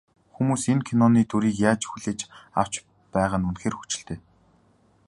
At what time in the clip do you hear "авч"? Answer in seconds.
2.61-2.73